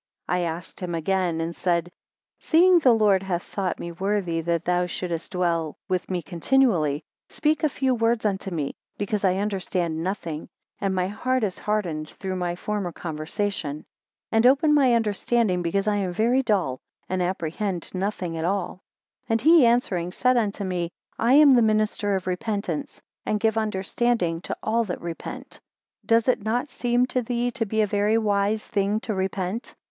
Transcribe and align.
13 0.29 0.41
I 0.41 0.47
asked 0.47 0.79
him 0.79 0.95
again, 0.95 1.39
and 1.39 1.55
said, 1.55 1.91
Seeing 2.39 2.79
the 2.79 2.91
Lord 2.91 3.21
hath 3.21 3.43
thought 3.43 3.79
me 3.79 3.91
worthy 3.91 4.41
that 4.41 4.65
thou 4.65 4.87
shouldest 4.87 5.31
dwell 5.33 5.77
with 5.87 6.09
me 6.09 6.23
continually, 6.23 7.03
speak 7.29 7.63
a 7.63 7.69
few 7.69 7.93
words 7.93 8.25
unto 8.25 8.49
me, 8.49 8.73
because 8.97 9.23
I 9.23 9.35
understand 9.37 10.03
nothing, 10.03 10.49
and 10.79 10.95
my 10.95 11.07
heart 11.07 11.43
is 11.43 11.59
hardened 11.59 12.09
through 12.09 12.35
my 12.35 12.55
former 12.55 12.91
conversation; 12.91 13.85
and 14.31 14.47
open 14.47 14.73
my 14.73 14.95
understanding 14.95 15.61
because 15.61 15.87
I 15.87 15.97
am 15.97 16.13
very 16.13 16.41
dull, 16.41 16.79
and 17.07 17.21
apprehend 17.21 17.91
nothing 17.93 18.35
at 18.37 18.43
all. 18.43 18.81
14 19.27 19.27
And 19.29 19.41
he 19.41 19.65
answering 19.67 20.11
said 20.13 20.35
unto 20.35 20.63
me, 20.63 20.89
I 21.19 21.33
am 21.33 21.51
the 21.51 21.61
minister 21.61 22.15
of 22.15 22.25
repentance, 22.25 22.99
and 23.23 23.39
give 23.39 23.55
understanding 23.55 24.41
to 24.41 24.57
all 24.63 24.83
that 24.85 24.99
repent. 24.99 25.61
Does 26.03 26.27
it 26.27 26.41
not 26.41 26.69
seem 26.71 27.05
to 27.05 27.21
thee 27.21 27.51
to 27.51 27.67
be 27.67 27.81
a 27.81 27.85
very 27.85 28.17
wise 28.17 28.65
thing 28.65 28.99
to 29.01 29.13
repent? 29.13 29.75